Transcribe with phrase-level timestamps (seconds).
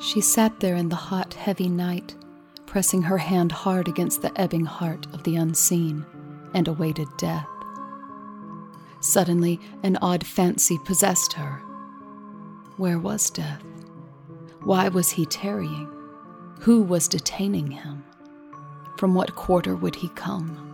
[0.00, 2.14] She sat there in the hot, heavy night,
[2.66, 6.06] pressing her hand hard against the ebbing heart of the unseen,
[6.54, 7.48] and awaited death.
[9.00, 11.62] Suddenly, an odd fancy possessed her.
[12.76, 13.62] Where was death?
[14.62, 15.88] Why was he tarrying?
[16.60, 18.04] Who was detaining him?
[18.98, 20.64] From what quarter would he come?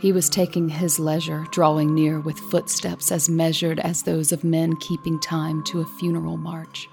[0.00, 4.76] He was taking his leisure, drawing near with footsteps as measured as those of men
[4.76, 6.88] keeping time to a funeral march.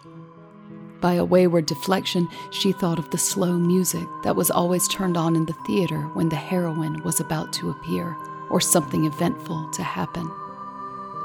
[1.02, 5.36] By a wayward deflection, she thought of the slow music that was always turned on
[5.36, 8.18] in the theater when the heroine was about to appear
[8.50, 10.30] or something eventful to happen.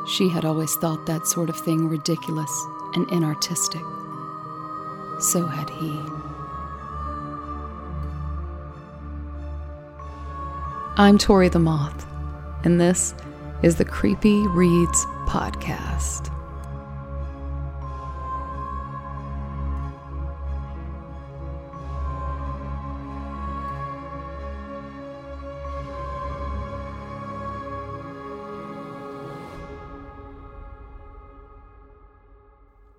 [0.07, 3.83] She had always thought that sort of thing ridiculous and inartistic.
[5.21, 5.99] So had he.
[10.97, 12.07] I'm Tori the Moth,
[12.63, 13.15] and this
[13.63, 16.34] is the Creepy Reads Podcast.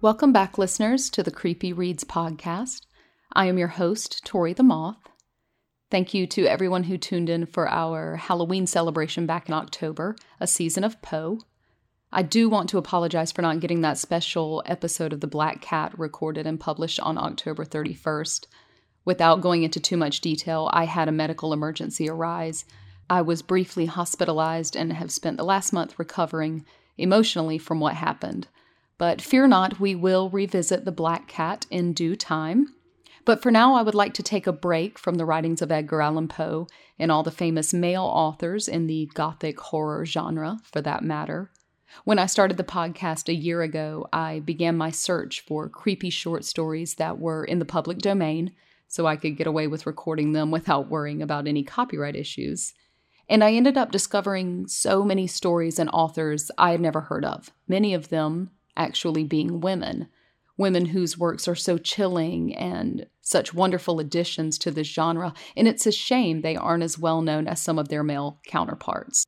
[0.06, 2.82] Welcome back, listeners, to the Creepy Reads podcast.
[3.34, 5.00] I am your host, Tori the Moth.
[5.90, 10.46] Thank you to everyone who tuned in for our Halloween celebration back in October, a
[10.46, 11.40] season of Poe.
[12.14, 15.98] I do want to apologize for not getting that special episode of The Black Cat
[15.98, 18.46] recorded and published on October 31st.
[19.06, 22.66] Without going into too much detail, I had a medical emergency arise.
[23.10, 26.64] I was briefly hospitalized and have spent the last month recovering
[26.96, 28.48] emotionally from what happened.
[28.98, 32.74] But fear not, we will revisit The Black Cat in due time.
[33.26, 36.02] But for now, I would like to take a break from the writings of Edgar
[36.02, 36.68] Allan Poe
[37.00, 41.52] and all the famous male authors in the Gothic horror genre, for that matter.
[42.04, 46.46] When I started the podcast a year ago, I began my search for creepy short
[46.46, 48.54] stories that were in the public domain
[48.88, 52.74] so I could get away with recording them without worrying about any copyright issues.
[53.28, 57.52] And I ended up discovering so many stories and authors I had never heard of,
[57.68, 60.08] many of them actually being women.
[60.58, 65.86] Women whose works are so chilling and such wonderful additions to this genre, and it's
[65.86, 69.26] a shame they aren't as well known as some of their male counterparts.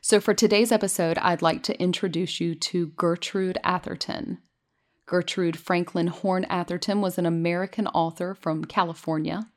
[0.00, 4.38] So, for today's episode, I'd like to introduce you to Gertrude Atherton.
[5.06, 9.48] Gertrude Franklin Horn Atherton was an American author from California.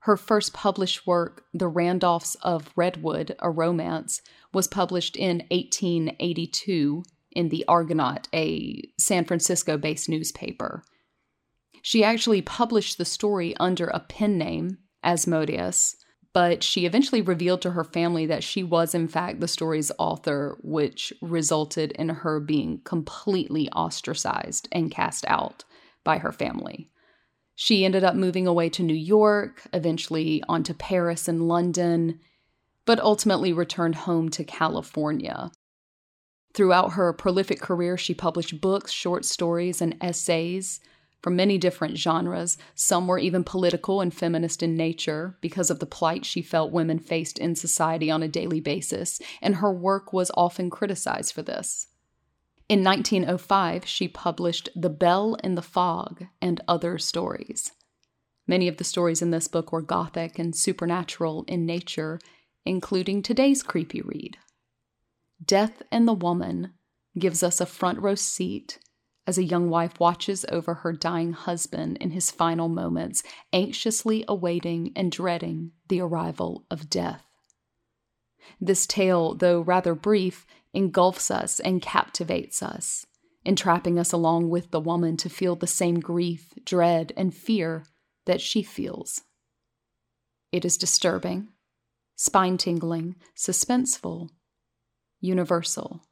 [0.00, 4.20] Her first published work, The Randolphs of Redwood, a romance,
[4.52, 10.82] was published in 1882 in the Argonaut, a San Francisco based newspaper.
[11.82, 15.96] She actually published the story under a pen name, Asmodeus,
[16.32, 20.58] but she eventually revealed to her family that she was, in fact, the story's author,
[20.62, 25.64] which resulted in her being completely ostracized and cast out
[26.02, 26.88] by her family.
[27.54, 32.18] She ended up moving away to New York, eventually on to Paris and London,
[32.84, 35.52] but ultimately returned home to California.
[36.54, 40.80] Throughout her prolific career, she published books, short stories, and essays
[41.20, 42.56] from many different genres.
[42.74, 46.98] Some were even political and feminist in nature because of the plight she felt women
[46.98, 51.88] faced in society on a daily basis, and her work was often criticized for this.
[52.68, 57.72] In 1905, she published The Bell in the Fog and Other Stories.
[58.46, 62.20] Many of the stories in this book were gothic and supernatural in nature,
[62.64, 64.36] including today's creepy read.
[65.42, 66.74] Death and the Woman
[67.18, 68.78] gives us a front row seat
[69.26, 73.22] as a young wife watches over her dying husband in his final moments,
[73.52, 77.24] anxiously awaiting and dreading the arrival of death.
[78.60, 83.06] This tale, though rather brief, engulfs us and captivates us,
[83.44, 87.84] entrapping us along with the woman to feel the same grief, dread, and fear
[88.26, 89.22] that she feels.
[90.52, 91.48] It is disturbing,
[92.16, 94.28] spine tingling, suspenseful,
[95.24, 96.02] universal.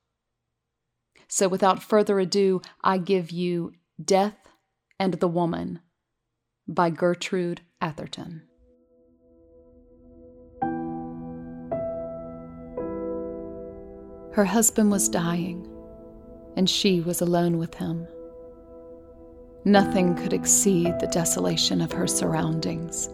[1.29, 3.73] So, without further ado, I give you
[4.03, 4.49] Death
[4.99, 5.81] and the Woman
[6.67, 8.43] by Gertrude Atherton.
[14.33, 15.69] Her husband was dying,
[16.57, 18.07] and she was alone with him.
[19.65, 23.11] Nothing could exceed the desolation of her surroundings.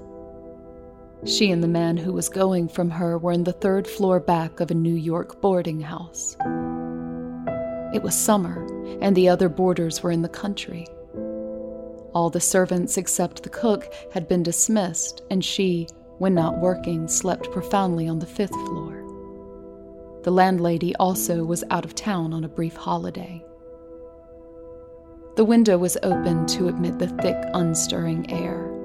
[1.24, 4.60] She and the man who was going from her were in the third floor back
[4.60, 6.36] of a New York boarding house.
[7.92, 8.64] It was summer,
[9.00, 10.86] and the other boarders were in the country.
[12.14, 15.88] All the servants except the cook had been dismissed, and she,
[16.18, 19.04] when not working, slept profoundly on the fifth floor.
[20.22, 23.44] The landlady also was out of town on a brief holiday.
[25.36, 28.77] The window was open to admit the thick, unstirring air.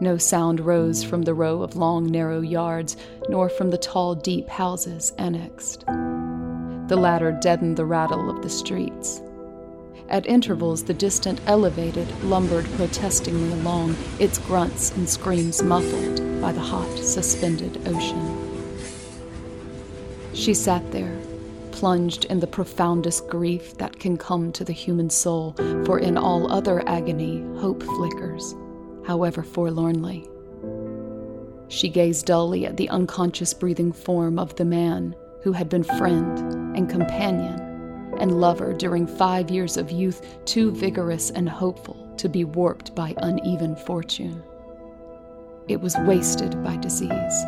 [0.00, 2.96] No sound rose from the row of long, narrow yards,
[3.28, 5.84] nor from the tall, deep houses annexed.
[5.86, 9.20] The latter deadened the rattle of the streets.
[10.08, 16.60] At intervals, the distant elevated lumbered protestingly along, its grunts and screams muffled by the
[16.60, 18.36] hot, suspended ocean.
[20.32, 21.18] She sat there,
[21.72, 25.54] plunged in the profoundest grief that can come to the human soul,
[25.84, 28.54] for in all other agony, hope flickers
[29.08, 30.28] however forlornly.
[31.68, 36.38] She gazed dully at the unconscious breathing form of the man who had been friend
[36.76, 37.58] and companion
[38.18, 43.14] and lover during five years of youth too vigorous and hopeful to be warped by
[43.22, 44.42] uneven fortune.
[45.68, 47.42] It was wasted by disease.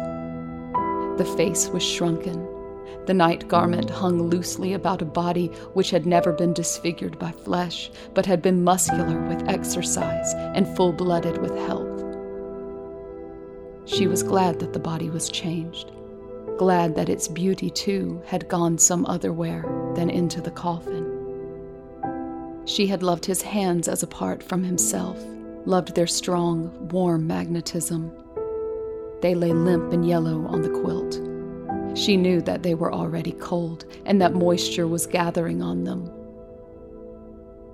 [1.19, 2.49] The face was shrunken.
[3.07, 7.91] The night garment hung loosely about a body which had never been disfigured by flesh,
[8.15, 11.89] but had been muscular with exercise and full blooded with health.
[13.87, 15.91] She was glad that the body was changed,
[16.59, 19.65] glad that its beauty, too, had gone some other where
[19.97, 21.07] than into the coffin.
[22.67, 25.19] She had loved his hands as apart from himself,
[25.65, 28.13] loved their strong, warm magnetism.
[29.23, 31.30] They lay limp and yellow on the quilt
[31.95, 36.11] she knew that they were already cold and that moisture was gathering on them.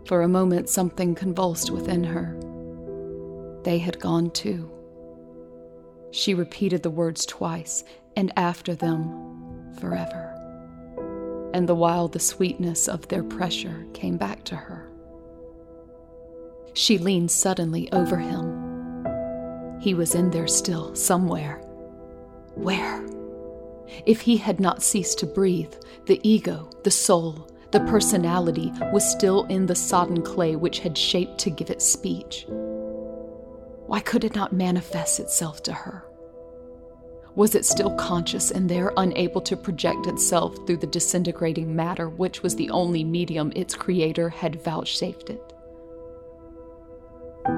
[0.06, 2.38] For a moment, something convulsed within her.
[3.64, 4.70] They had gone too.
[6.12, 7.82] She repeated the words twice,
[8.14, 10.32] and after them, forever.
[11.52, 14.88] And the while the sweetness of their pressure came back to her.
[16.74, 19.78] She leaned suddenly over him.
[19.80, 21.56] He was in there still, somewhere.
[22.54, 23.04] Where?
[24.04, 25.74] If he had not ceased to breathe,
[26.06, 31.38] the ego, the soul, the personality was still in the sodden clay which had shaped
[31.38, 32.46] to give it speech.
[33.86, 36.04] Why could it not manifest itself to her?
[37.34, 42.42] Was it still conscious and there, unable to project itself through the disintegrating matter which
[42.42, 45.52] was the only medium its creator had vouchsafed it?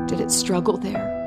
[0.06, 1.17] Did it struggle there?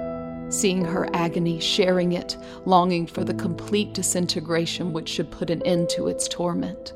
[0.52, 5.90] Seeing her agony, sharing it, longing for the complete disintegration which should put an end
[5.90, 6.94] to its torment.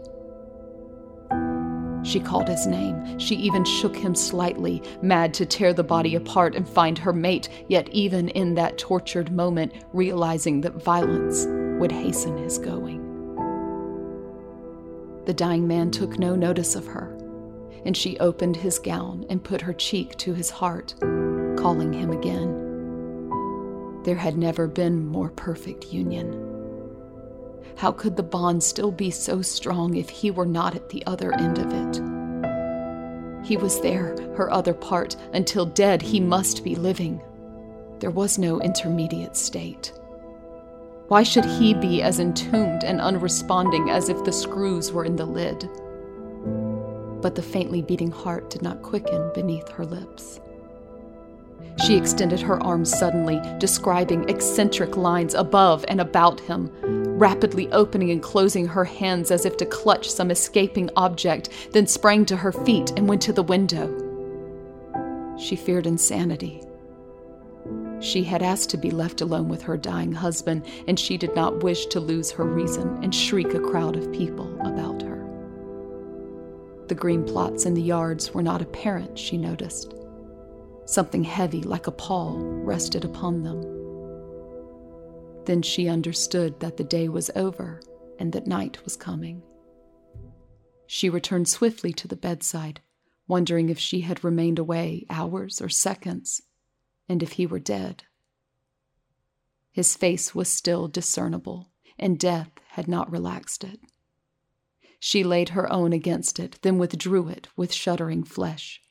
[2.06, 3.18] She called his name.
[3.18, 7.50] She even shook him slightly, mad to tear the body apart and find her mate,
[7.68, 11.48] yet, even in that tortured moment, realizing that violence
[11.80, 13.02] would hasten his going.
[15.26, 17.18] The dying man took no notice of her,
[17.86, 20.94] and she opened his gown and put her cheek to his heart,
[21.58, 22.65] calling him again.
[24.06, 26.40] There had never been more perfect union.
[27.76, 31.34] How could the bond still be so strong if he were not at the other
[31.34, 32.04] end of it?
[33.48, 37.20] He was there, her other part, until dead he must be living.
[37.98, 39.92] There was no intermediate state.
[41.08, 45.26] Why should he be as entombed and unresponding as if the screws were in the
[45.26, 45.68] lid?
[47.24, 50.40] But the faintly beating heart did not quicken beneath her lips.
[51.86, 56.72] She extended her arms suddenly, describing eccentric lines above and about him,
[57.18, 62.26] rapidly opening and closing her hands as if to clutch some escaping object, then sprang
[62.26, 63.90] to her feet and went to the window.
[65.38, 66.62] She feared insanity.
[68.00, 71.64] She had asked to be left alone with her dying husband, and she did not
[71.64, 75.26] wish to lose her reason and shriek a crowd of people about her.
[76.88, 79.94] The green plots in the yards were not apparent, she noticed.
[80.86, 83.62] Something heavy, like a pall, rested upon them.
[85.46, 87.82] Then she understood that the day was over
[88.20, 89.42] and that night was coming.
[90.88, 92.82] She returned swiftly to the bedside,
[93.28, 96.44] wondering if she had remained away hours or seconds,
[97.10, 98.04] and if he were dead.
[99.72, 103.80] His face was still discernible, and death had not relaxed it.
[105.00, 108.82] She laid her own against it, then withdrew it with shuddering flesh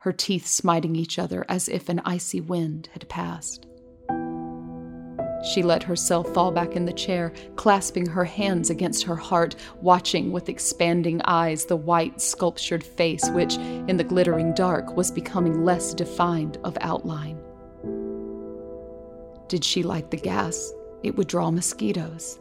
[0.00, 3.66] her teeth smiting each other as if an icy wind had passed.
[5.52, 10.32] She let herself fall back in the chair, clasping her hands against her heart, watching
[10.32, 15.94] with expanding eyes the white, sculptured face, which, in the glittering dark, was becoming less
[15.94, 17.38] defined of outline.
[19.46, 22.40] Did she light the gas, it would draw mosquitoes,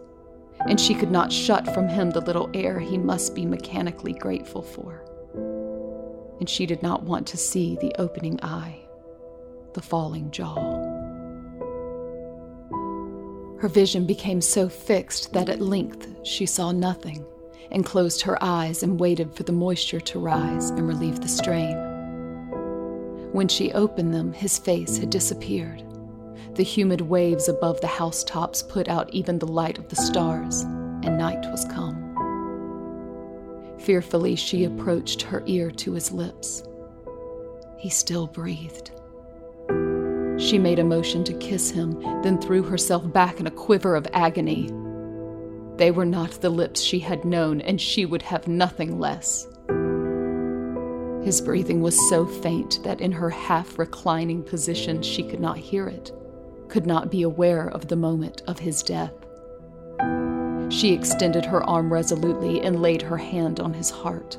[0.67, 4.63] and she could not shut from him the little air he must be mechanically grateful
[4.63, 5.05] for
[6.39, 8.79] and she did not want to see the opening eye,
[9.74, 10.56] the falling jaw.
[13.60, 17.25] Her vision became so fixed that at length she saw nothing
[17.72, 21.75] and closed her eyes and waited for the moisture to rise and relieve the strain.
[23.34, 25.84] When she opened them, his face had disappeared.
[26.56, 31.17] The humid waves above the housetops put out even the light of the stars, and
[31.17, 31.96] night was come.
[33.88, 36.62] Fearfully, she approached her ear to his lips.
[37.77, 38.91] He still breathed.
[40.38, 44.06] She made a motion to kiss him, then threw herself back in a quiver of
[44.12, 44.70] agony.
[45.77, 49.48] They were not the lips she had known, and she would have nothing less.
[51.24, 55.88] His breathing was so faint that in her half reclining position she could not hear
[55.88, 56.12] it,
[56.67, 59.13] could not be aware of the moment of his death.
[60.69, 64.38] She extended her arm resolutely and laid her hand on his heart.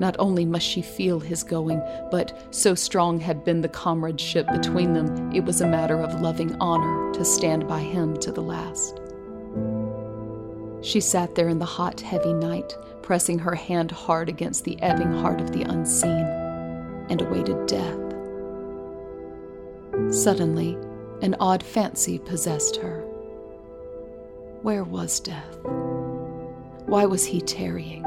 [0.00, 4.94] Not only must she feel his going, but so strong had been the comradeship between
[4.94, 8.98] them, it was a matter of loving honor to stand by him to the last.
[10.82, 15.12] She sat there in the hot, heavy night, pressing her hand hard against the ebbing
[15.12, 16.24] heart of the unseen,
[17.10, 17.98] and awaited death.
[20.14, 20.78] Suddenly,
[21.20, 22.99] an odd fancy possessed her.
[24.62, 25.58] Where was death?
[26.86, 28.04] Why was he tarrying?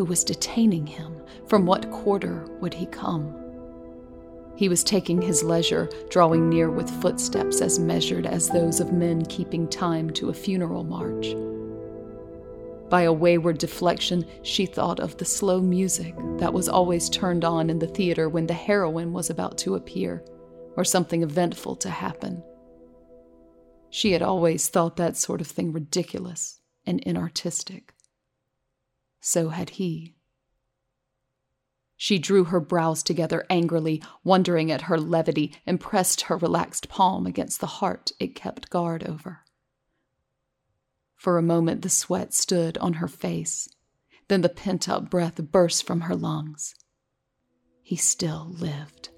[0.00, 1.14] who was detaining him.
[1.46, 3.36] From what quarter would he come?
[4.56, 9.24] He was taking his leisure, drawing near with footsteps as measured as those of men
[9.26, 11.34] keeping time to a funeral march.
[12.88, 17.68] By a wayward deflection, she thought of the slow music that was always turned on
[17.68, 20.24] in the theater when the heroine was about to appear
[20.76, 22.42] or something eventful to happen.
[23.90, 27.90] She had always thought that sort of thing ridiculous and inartistic
[29.20, 30.16] so had he.
[31.96, 37.26] She drew her brows together angrily, wondering at her levity, and pressed her relaxed palm
[37.26, 39.40] against the heart it kept guard over.
[41.14, 43.68] For a moment, the sweat stood on her face.
[44.28, 46.74] Then the pent up breath burst from her lungs.
[47.82, 49.09] He still lived.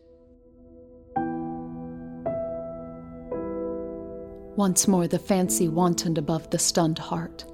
[4.62, 7.44] Once more, the fancy wantoned above the stunned heart.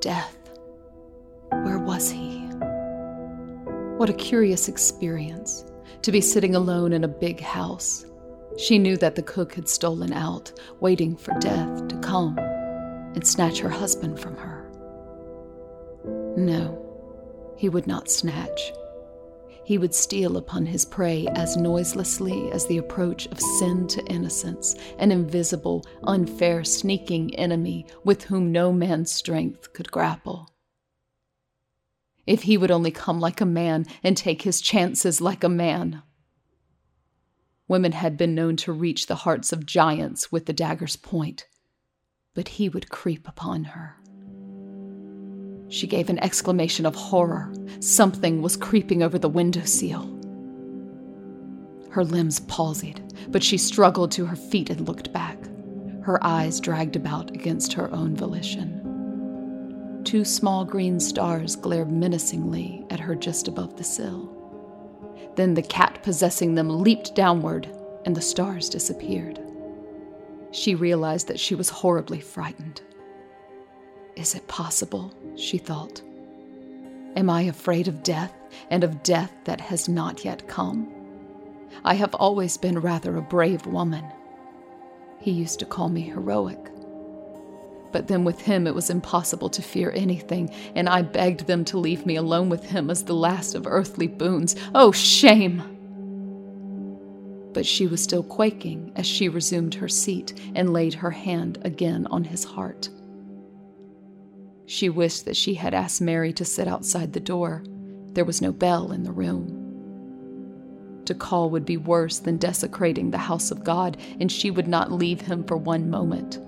[0.00, 0.50] Death
[1.62, 2.38] where was he?
[3.98, 5.66] What a curious experience
[6.00, 8.06] to be sitting alone in a big house.
[8.56, 13.58] She knew that the cook had stolen out, waiting for death to come and snatch
[13.58, 14.66] her husband from her.
[16.34, 16.80] No,
[17.58, 18.72] he would not snatch.
[19.64, 24.76] He would steal upon his prey as noiselessly as the approach of sin to innocence,
[24.98, 30.50] an invisible, unfair, sneaking enemy with whom no man's strength could grapple.
[32.26, 36.02] If he would only come like a man and take his chances like a man.
[37.66, 41.46] Women had been known to reach the hearts of giants with the dagger's point,
[42.34, 43.96] but he would creep upon her.
[45.68, 47.52] She gave an exclamation of horror.
[47.80, 50.10] Something was creeping over the window sill.
[51.90, 55.38] Her limbs palsied, but she struggled to her feet and looked back,
[56.02, 58.80] her eyes dragged about against her own volition.
[60.04, 64.30] Two small green stars glared menacingly at her just above the sill.
[65.36, 67.70] Then the cat possessing them leaped downward,
[68.04, 69.40] and the stars disappeared.
[70.50, 72.82] She realized that she was horribly frightened.
[74.16, 75.12] Is it possible?
[75.36, 76.00] she thought.
[77.16, 78.32] Am I afraid of death,
[78.70, 80.88] and of death that has not yet come?
[81.84, 84.04] I have always been rather a brave woman.
[85.20, 86.70] He used to call me heroic.
[87.92, 91.78] But then with him it was impossible to fear anything, and I begged them to
[91.78, 94.56] leave me alone with him as the last of earthly boons.
[94.74, 95.62] Oh, shame!
[97.52, 102.06] But she was still quaking as she resumed her seat and laid her hand again
[102.10, 102.88] on his heart.
[104.66, 107.62] She wished that she had asked Mary to sit outside the door.
[108.12, 109.60] There was no bell in the room.
[111.04, 114.90] To call would be worse than desecrating the house of God, and she would not
[114.90, 116.38] leave him for one moment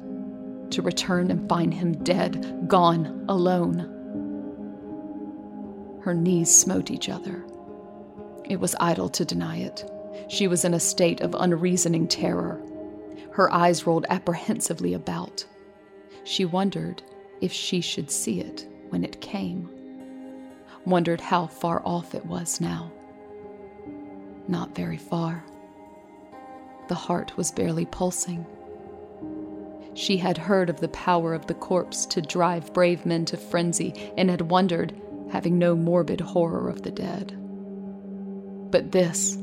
[0.70, 3.92] to return and find him dead, gone, alone.
[6.02, 7.44] Her knees smote each other.
[8.44, 9.84] It was idle to deny it.
[10.28, 12.60] She was in a state of unreasoning terror.
[13.32, 15.44] Her eyes rolled apprehensively about.
[16.24, 17.02] She wondered
[17.40, 19.68] if she should see it when it came.
[20.84, 22.92] Wondered how far off it was now.
[24.48, 25.44] Not very far.
[26.88, 28.46] The heart was barely pulsing.
[29.94, 34.12] She had heard of the power of the corpse to drive brave men to frenzy
[34.16, 34.94] and had wondered,
[35.32, 37.36] having no morbid horror of the dead.
[38.70, 39.38] But this,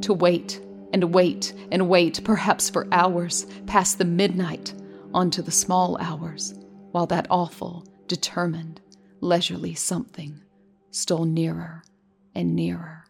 [0.00, 0.60] to wait
[0.92, 4.74] and wait and wait, perhaps for hours, past the midnight,
[5.12, 6.54] onto the small hours,
[6.90, 8.80] while that awful, determined,
[9.20, 10.42] leisurely something
[10.90, 11.82] stole nearer
[12.34, 13.04] and nearer.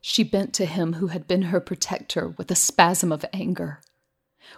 [0.00, 3.80] She bent to him who had been her protector with a spasm of anger.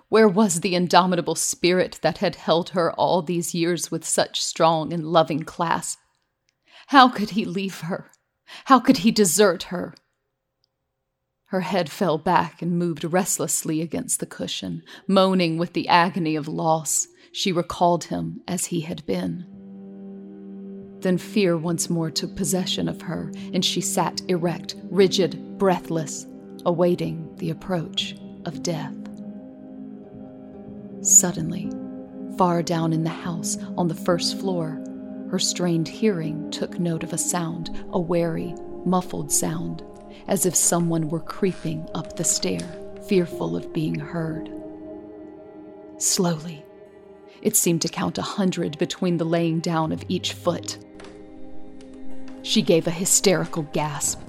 [0.08, 4.92] Where was the indomitable spirit that had held her all these years with such strong
[4.92, 5.98] and loving clasp?
[6.88, 8.10] How could he leave her?
[8.66, 9.94] How could he desert her?
[11.54, 16.48] Her head fell back and moved restlessly against the cushion, moaning with the agony of
[16.48, 17.06] loss.
[17.30, 19.46] She recalled him as he had been.
[20.98, 26.26] Then fear once more took possession of her, and she sat erect, rigid, breathless,
[26.66, 28.96] awaiting the approach of death.
[31.02, 31.70] Suddenly,
[32.36, 34.82] far down in the house on the first floor,
[35.30, 39.84] her strained hearing took note of a sound, a wary, muffled sound,
[40.28, 42.60] as if someone were creeping up the stair,
[43.06, 44.50] fearful of being heard.
[45.98, 46.64] Slowly,
[47.42, 50.78] it seemed to count a hundred between the laying down of each foot.
[52.42, 54.20] She gave a hysterical gasp.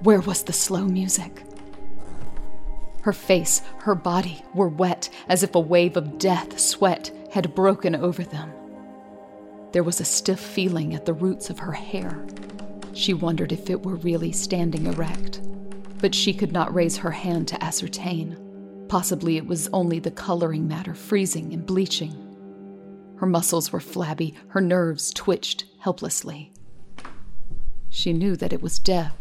[0.00, 1.42] Where was the slow music?
[3.02, 7.94] Her face, her body were wet as if a wave of death sweat had broken
[7.94, 8.50] over them.
[9.72, 12.24] There was a stiff feeling at the roots of her hair.
[12.94, 15.40] She wondered if it were really standing erect,
[15.98, 18.38] but she could not raise her hand to ascertain.
[18.88, 22.12] Possibly it was only the coloring matter freezing and bleaching.
[23.16, 26.52] Her muscles were flabby, her nerves twitched helplessly.
[27.88, 29.16] She knew that it was death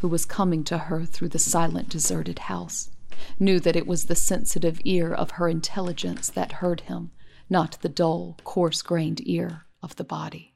[0.00, 2.90] who was coming to her through the silent, deserted house
[3.38, 7.10] knew that it was the sensitive ear of her intelligence that heard him,
[7.50, 10.54] not the dull, coarse grained ear of the body.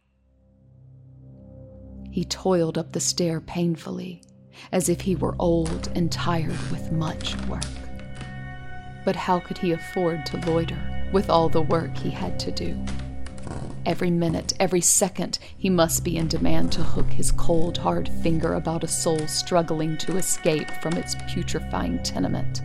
[2.12, 4.20] He toiled up the stair painfully,
[4.70, 7.64] as if he were old and tired with much work.
[9.02, 12.78] But how could he afford to loiter with all the work he had to do?
[13.86, 18.54] Every minute, every second, he must be in demand to hook his cold, hard finger
[18.54, 22.60] about a soul struggling to escape from its putrefying tenement.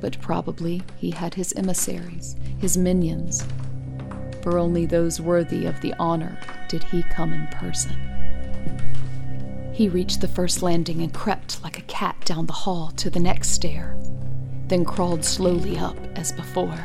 [0.00, 3.46] But probably he had his emissaries, his minions.
[4.42, 6.38] For only those worthy of the honor
[6.74, 7.94] did he come in person.
[9.72, 13.20] He reached the first landing and crept like a cat down the hall to the
[13.20, 13.96] next stair,
[14.66, 16.76] then crawled slowly up as before.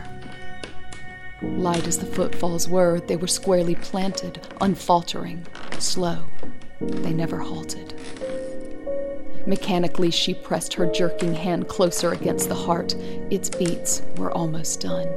[1.42, 5.48] Light as the footfalls were, they were squarely planted, unfaltering,
[5.80, 6.24] slow.
[6.80, 8.00] They never halted.
[9.48, 12.94] Mechanically, she pressed her jerking hand closer against the heart.
[13.32, 15.08] Its beats were almost done.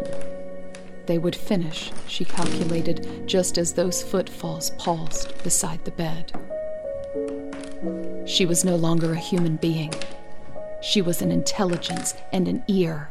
[1.07, 6.33] They would finish, she calculated, just as those footfalls paused beside the bed.
[8.27, 9.93] She was no longer a human being.
[10.81, 13.11] She was an intelligence and an ear,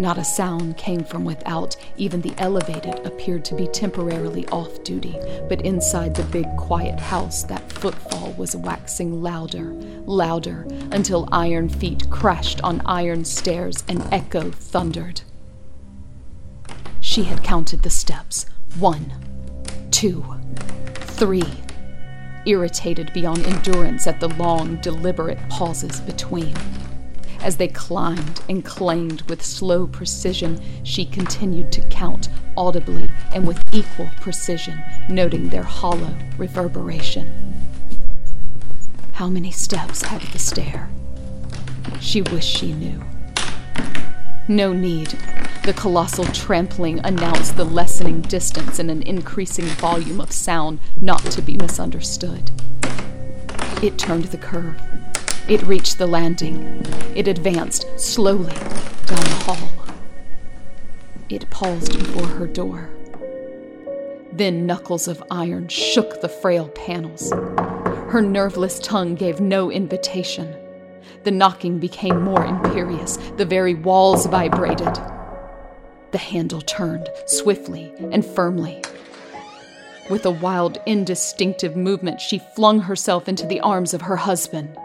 [0.00, 1.76] not a sound came from without.
[1.98, 5.18] Even the elevated appeared to be temporarily off duty.
[5.46, 9.74] But inside the big, quiet house, that footfall was waxing louder,
[10.06, 15.20] louder, until iron feet crashed on iron stairs and echo thundered.
[17.10, 18.46] She had counted the steps
[18.78, 19.12] one,
[19.90, 20.24] two,
[20.94, 21.42] three
[22.46, 26.54] irritated beyond endurance at the long, deliberate pauses between.
[27.40, 33.60] As they climbed and claimed with slow precision, she continued to count audibly and with
[33.74, 37.26] equal precision, noting their hollow reverberation.
[39.14, 40.88] How many steps had the stair?
[41.98, 43.02] She wished she knew.
[44.50, 45.16] No need.
[45.64, 51.40] The colossal trampling announced the lessening distance and an increasing volume of sound not to
[51.40, 52.50] be misunderstood.
[53.82, 54.76] It turned the curve
[55.50, 56.62] it reached the landing.
[57.16, 58.54] It advanced slowly
[59.06, 59.68] down the hall.
[61.28, 62.88] It paused before her door.
[64.32, 67.32] Then knuckles of iron shook the frail panels.
[67.32, 70.54] Her nerveless tongue gave no invitation.
[71.22, 73.16] The knocking became more imperious.
[73.36, 74.98] The very walls vibrated.
[76.12, 78.82] The handle turned swiftly and firmly.
[80.08, 84.76] With a wild, indistinctive movement, she flung herself into the arms of her husband.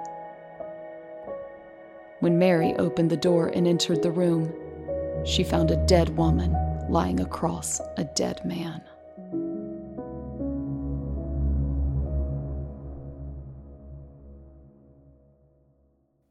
[2.19, 4.53] When Mary opened the door and entered the room,
[5.25, 6.55] she found a dead woman
[6.89, 8.81] lying across a dead man.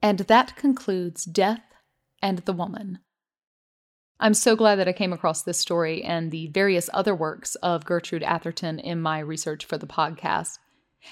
[0.04, 1.64] And that concludes Death
[2.20, 2.98] and the Woman.
[4.20, 7.86] I'm so glad that I came across this story and the various other works of
[7.86, 10.58] Gertrude Atherton in my research for the podcast.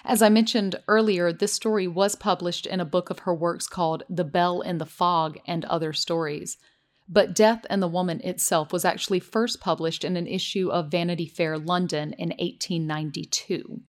[0.04, 4.02] As I mentioned earlier, this story was published in a book of her works called
[4.10, 6.58] The Bell in the Fog and Other Stories.
[7.08, 11.26] But Death and the Woman itself was actually first published in an issue of Vanity
[11.26, 13.80] Fair London in 1892.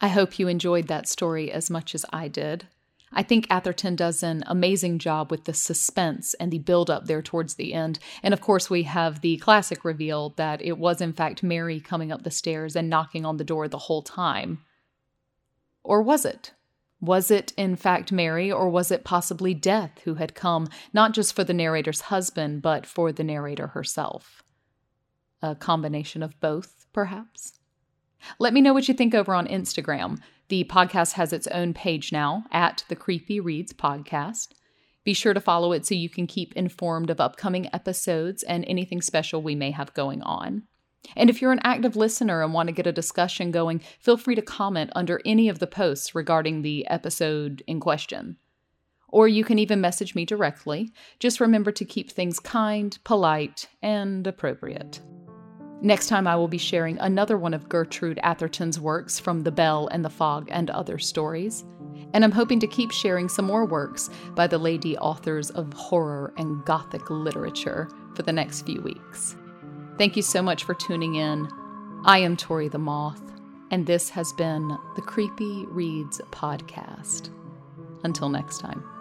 [0.00, 2.68] I hope you enjoyed that story as much as I did.
[3.14, 7.22] I think Atherton does an amazing job with the suspense and the build up there
[7.22, 7.98] towards the end.
[8.22, 12.10] And of course, we have the classic reveal that it was, in fact, Mary coming
[12.10, 14.64] up the stairs and knocking on the door the whole time.
[15.84, 16.52] Or was it?
[17.00, 21.36] Was it, in fact, Mary, or was it possibly Death who had come, not just
[21.36, 24.42] for the narrator's husband, but for the narrator herself?
[25.42, 27.58] A combination of both, perhaps?
[28.38, 30.18] Let me know what you think over on Instagram.
[30.48, 34.48] The podcast has its own page now at the Creepy Reads Podcast.
[35.02, 39.00] Be sure to follow it so you can keep informed of upcoming episodes and anything
[39.00, 40.64] special we may have going on.
[41.16, 44.34] And if you're an active listener and want to get a discussion going, feel free
[44.34, 48.36] to comment under any of the posts regarding the episode in question.
[49.08, 50.92] Or you can even message me directly.
[51.20, 55.00] Just remember to keep things kind, polite, and appropriate.
[55.80, 59.88] Next time, I will be sharing another one of Gertrude Atherton's works from The Bell
[59.88, 61.64] in the Fog and other stories.
[62.14, 66.32] And I'm hoping to keep sharing some more works by the lady authors of horror
[66.38, 69.36] and gothic literature for the next few weeks.
[69.98, 71.48] Thank you so much for tuning in.
[72.04, 73.22] I am Tori the Moth,
[73.70, 77.30] and this has been the Creepy Reads Podcast.
[78.04, 78.93] Until next time.